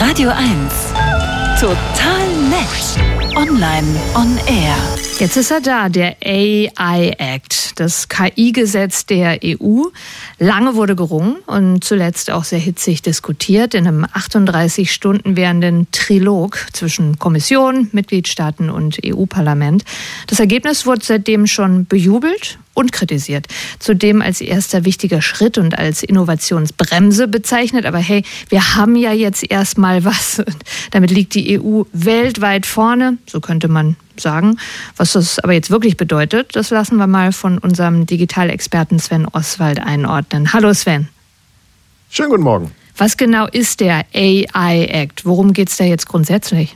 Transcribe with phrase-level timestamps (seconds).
[0.00, 0.68] Radio 1.
[1.58, 2.98] Total nett.
[3.34, 5.07] Online on air.
[5.18, 9.86] Jetzt ist er da, der AI Act, das KI-Gesetz der EU.
[10.38, 16.64] Lange wurde gerungen und zuletzt auch sehr hitzig diskutiert in einem 38 Stunden währenden Trilog
[16.72, 19.82] zwischen Kommission, Mitgliedstaaten und EU-Parlament.
[20.28, 23.48] Das Ergebnis wurde seitdem schon bejubelt und kritisiert.
[23.80, 27.86] Zudem als erster wichtiger Schritt und als Innovationsbremse bezeichnet.
[27.86, 30.44] Aber hey, wir haben ja jetzt erstmal was.
[30.92, 34.58] Damit liegt die EU weltweit vorne, so könnte man sagen.
[34.96, 39.80] Was das aber jetzt wirklich bedeutet, das lassen wir mal von unserem Digitalexperten Sven Oswald
[39.80, 40.52] einordnen.
[40.52, 41.08] Hallo Sven.
[42.10, 42.72] Schönen guten Morgen.
[42.96, 45.24] Was genau ist der AI Act?
[45.24, 46.74] Worum geht es da jetzt grundsätzlich?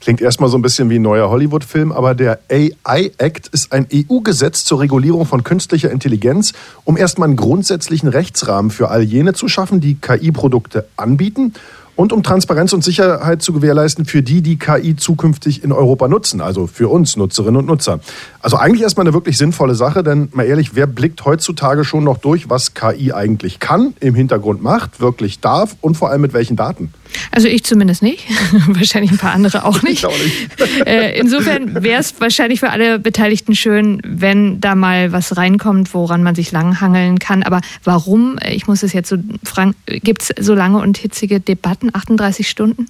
[0.00, 3.86] Klingt erstmal so ein bisschen wie ein neuer Hollywood-Film, aber der AI Act ist ein
[3.92, 6.52] EU-Gesetz zur Regulierung von künstlicher Intelligenz,
[6.84, 11.54] um erstmal einen grundsätzlichen Rechtsrahmen für all jene zu schaffen, die KI-Produkte anbieten
[11.96, 16.40] und um Transparenz und Sicherheit zu gewährleisten für die, die KI zukünftig in Europa nutzen,
[16.40, 18.00] also für uns Nutzerinnen und Nutzer.
[18.40, 22.18] Also eigentlich erstmal eine wirklich sinnvolle Sache, denn mal ehrlich, wer blickt heutzutage schon noch
[22.18, 26.56] durch, was KI eigentlich kann, im Hintergrund macht, wirklich darf und vor allem mit welchen
[26.56, 26.92] Daten?
[27.30, 28.26] Also ich zumindest nicht,
[28.68, 29.98] wahrscheinlich ein paar andere auch nicht.
[29.98, 30.36] Ich auch nicht.
[30.86, 36.22] Äh, insofern wäre es wahrscheinlich für alle Beteiligten schön, wenn da mal was reinkommt, woran
[36.22, 37.42] man sich langhangeln kann.
[37.42, 41.85] Aber warum, ich muss es jetzt so fragen, gibt es so lange und hitzige Debatten,
[41.94, 42.88] 38 Stunden?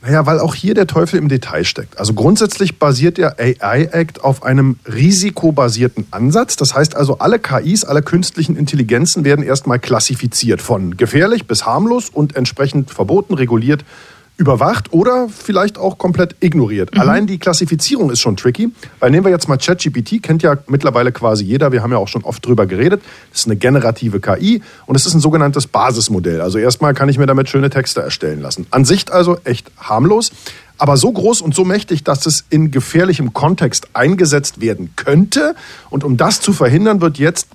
[0.00, 1.98] Naja, weil auch hier der Teufel im Detail steckt.
[1.98, 6.54] Also grundsätzlich basiert der AI-Act auf einem risikobasierten Ansatz.
[6.54, 12.10] Das heißt also, alle KIs, alle künstlichen Intelligenzen werden erstmal klassifiziert von gefährlich bis harmlos
[12.10, 13.84] und entsprechend verboten, reguliert
[14.38, 16.94] überwacht oder vielleicht auch komplett ignoriert.
[16.94, 17.00] Mhm.
[17.00, 21.12] Allein die Klassifizierung ist schon tricky, weil nehmen wir jetzt mal ChatGPT, kennt ja mittlerweile
[21.12, 23.02] quasi jeder, wir haben ja auch schon oft drüber geredet.
[23.32, 26.40] Das ist eine generative KI und es ist ein sogenanntes Basismodell.
[26.40, 28.66] Also erstmal kann ich mir damit schöne Texte erstellen lassen.
[28.70, 30.30] An sich also echt harmlos,
[30.78, 35.56] aber so groß und so mächtig, dass es in gefährlichem Kontext eingesetzt werden könnte.
[35.90, 37.48] Und um das zu verhindern, wird jetzt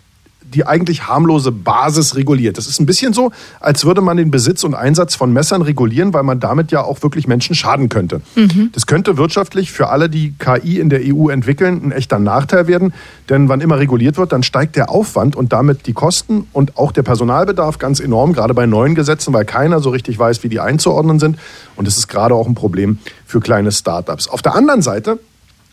[0.54, 2.58] die eigentlich harmlose Basis reguliert.
[2.58, 6.14] Das ist ein bisschen so, als würde man den Besitz und Einsatz von Messern regulieren,
[6.14, 8.22] weil man damit ja auch wirklich Menschen schaden könnte.
[8.36, 8.70] Mhm.
[8.72, 12.94] Das könnte wirtschaftlich für alle, die KI in der EU entwickeln, ein echter Nachteil werden.
[13.30, 16.92] Denn wann immer reguliert wird, dann steigt der Aufwand und damit die Kosten und auch
[16.92, 20.60] der Personalbedarf ganz enorm, gerade bei neuen Gesetzen, weil keiner so richtig weiß, wie die
[20.60, 21.38] einzuordnen sind.
[21.76, 24.28] Und das ist gerade auch ein Problem für kleine Startups.
[24.28, 25.20] Auf der anderen Seite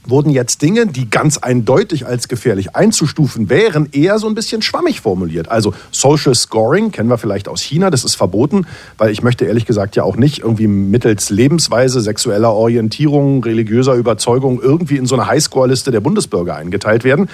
[0.04, 5.00] wurden jetzt Dinge, die ganz eindeutig als gefährlich einzustufen wären, eher so ein bisschen schwammig
[5.00, 5.50] formuliert.
[5.50, 8.66] Also Social Scoring kennen wir vielleicht aus China, das ist verboten,
[8.98, 14.60] weil ich möchte ehrlich gesagt ja auch nicht irgendwie mittels Lebensweise, sexueller Orientierung, religiöser Überzeugung
[14.60, 17.28] irgendwie in so eine Highscore-Liste der Bundesbürger eingeteilt werden.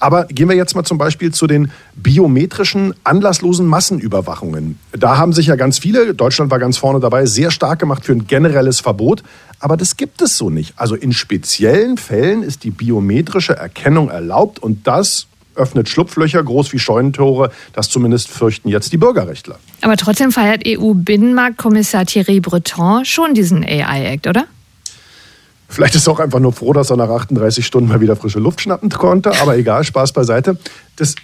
[0.00, 4.78] Aber gehen wir jetzt mal zum Beispiel zu den biometrischen anlasslosen Massenüberwachungen.
[4.92, 8.12] Da haben sich ja ganz viele, Deutschland war ganz vorne dabei, sehr stark gemacht für
[8.12, 9.22] ein generelles Verbot.
[9.60, 10.72] Aber das gibt es so nicht.
[10.76, 16.78] Also in speziellen Fällen ist die biometrische Erkennung erlaubt und das öffnet Schlupflöcher groß wie
[16.78, 17.50] Scheunentore.
[17.74, 19.58] Das zumindest fürchten jetzt die Bürgerrechtler.
[19.82, 24.46] Aber trotzdem feiert EU-Binnenmarktkommissar Thierry Breton schon diesen AI-Act, oder?
[25.70, 28.40] Vielleicht ist er auch einfach nur froh, dass er nach 38 Stunden mal wieder frische
[28.40, 29.32] Luft schnappen konnte.
[29.40, 30.56] Aber egal, Spaß beiseite.
[31.00, 31.14] Das,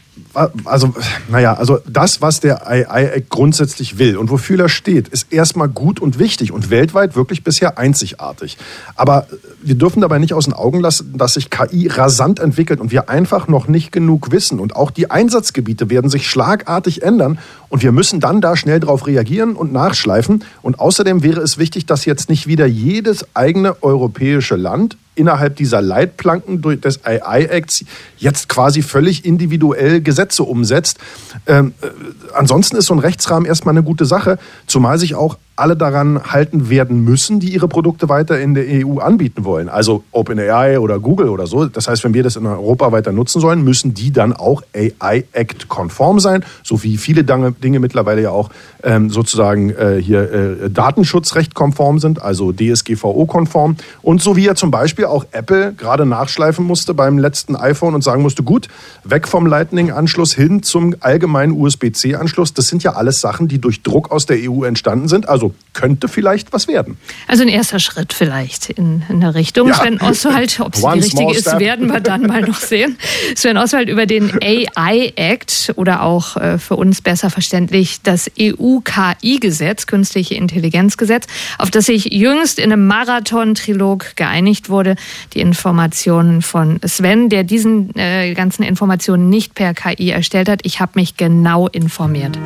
[0.65, 0.95] also,
[1.29, 6.01] naja, also das, was der AI grundsätzlich will und wofür er steht, ist erstmal gut
[6.01, 8.57] und wichtig und weltweit wirklich bisher einzigartig.
[8.95, 9.27] Aber
[9.63, 13.11] wir dürfen dabei nicht aus den Augen lassen, dass sich KI rasant entwickelt und wir
[13.11, 14.61] einfach noch nicht genug wissen.
[14.61, 17.39] Und auch die Einsatzgebiete werden sich schlagartig ändern
[17.69, 20.43] und wir müssen dann da schnell darauf reagieren und nachschleifen.
[20.63, 25.83] Und außerdem wäre es wichtig, dass jetzt nicht wieder jedes eigene europäische Land innerhalb dieser
[25.83, 27.85] Leitplanken des AI-Acts
[28.19, 30.99] jetzt quasi völlig individuell Gesetze umsetzt.
[31.47, 31.89] Ähm, äh,
[32.35, 36.69] ansonsten ist so ein Rechtsrahmen erstmal eine gute Sache, zumal sich auch alle daran halten
[36.69, 39.71] werden müssen, die ihre Produkte weiter in der EU anbieten wollen.
[39.71, 41.65] Also OpenAI oder Google oder so.
[41.65, 46.21] Das heißt, wenn wir das in Europa weiter nutzen sollen, müssen die dann auch AI-Act-konform
[46.21, 48.51] sein, so wie viele Dinge mittlerweile ja auch
[48.83, 53.77] ähm, sozusagen äh, hier äh, Datenschutzrecht konform sind, also DSGVO-konform.
[54.03, 58.05] Und so wie ja zum Beispiel auch Apple gerade nachschleifen musste beim letzten iPhone und
[58.05, 58.69] sagen musste, gut,
[59.05, 62.53] weg vom Lightning-Anschluss hin zum allgemeinen USB-C-Anschluss.
[62.53, 65.29] Das sind ja alles Sachen, die durch Druck aus der EU entstanden sind.
[65.29, 65.46] Also
[65.77, 66.97] könnte vielleicht was werden.
[67.29, 69.69] Also ein erster Schritt vielleicht in, in der Richtung.
[69.69, 69.75] Ja.
[69.75, 72.97] Sven Oswald, ob es die richtige ist, werden wir dann mal noch sehen.
[73.35, 79.87] Sven Oswald über den AI Act oder auch äh, für uns besser verständlich das EU-KI-Gesetz,
[79.87, 81.27] Künstliche Intelligenzgesetz,
[81.59, 84.97] auf das sich jüngst in einem Marathon-Trilog geeinigt wurde.
[85.35, 90.61] Die Informationen von Sven, der diesen äh, ganzen Informationen nicht per KI erstellt hat.
[90.63, 92.39] Ich habe mich genau informiert.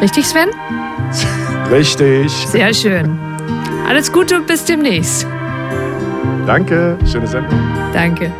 [0.00, 0.48] Richtig, Sven?
[1.70, 2.30] Richtig.
[2.46, 3.18] Sehr schön.
[3.86, 5.26] Alles Gute und bis demnächst.
[6.46, 7.58] Danke, schöne Sendung.
[7.92, 8.32] Danke.